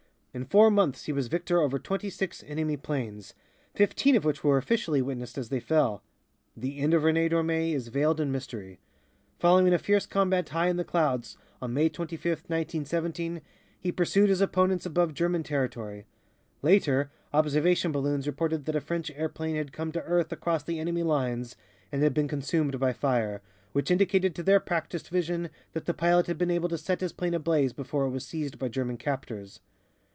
In 0.33 0.45
four 0.45 0.71
months 0.71 1.07
he 1.07 1.11
was 1.11 1.27
victor 1.27 1.59
over 1.59 1.77
twenty 1.77 2.09
six 2.09 2.41
enemy 2.47 2.77
planes, 2.77 3.33
fifteen 3.75 4.15
of 4.15 4.23
which 4.23 4.45
were 4.45 4.57
officially 4.57 5.01
witnessed 5.01 5.37
as 5.37 5.49
they 5.49 5.59
fell. 5.59 6.03
The 6.55 6.77
end 6.79 6.93
of 6.93 7.01
René 7.03 7.29
Dormé 7.29 7.73
is 7.73 7.89
veiled 7.89 8.21
in 8.21 8.31
mystery. 8.31 8.79
Following 9.39 9.73
a 9.73 9.77
fierce 9.77 10.05
combat 10.05 10.47
high 10.47 10.69
in 10.69 10.77
the 10.77 10.85
clouds 10.85 11.37
on 11.61 11.73
May 11.73 11.89
25, 11.89 12.23
1917, 12.23 13.41
he 13.77 13.91
pursued 13.91 14.29
his 14.29 14.39
opponents 14.39 14.85
above 14.85 15.13
German 15.13 15.43
territory. 15.43 16.05
Later, 16.61 17.11
observation 17.33 17.91
balloons 17.91 18.25
reported 18.25 18.63
that 18.63 18.75
a 18.77 18.79
French 18.79 19.11
airplane 19.13 19.57
had 19.57 19.73
come 19.73 19.91
to 19.91 20.01
earth 20.03 20.31
across 20.31 20.63
the 20.63 20.79
enemy 20.79 21.03
lines 21.03 21.57
and 21.91 22.01
had 22.01 22.13
been 22.13 22.29
consumed 22.29 22.79
by 22.79 22.93
fire, 22.93 23.41
which 23.73 23.91
indicated 23.91 24.33
to 24.35 24.43
their 24.43 24.61
practised 24.61 25.09
vision 25.09 25.49
that 25.73 25.87
the 25.87 25.93
pilot 25.93 26.27
had 26.27 26.37
been 26.37 26.49
able 26.51 26.69
to 26.69 26.77
set 26.77 27.01
his 27.01 27.11
plane 27.11 27.33
ablaze 27.33 27.73
before 27.73 28.05
it 28.05 28.11
was 28.11 28.25
seized 28.25 28.57
by 28.57 28.69
German 28.69 28.95
captors. 28.95 29.59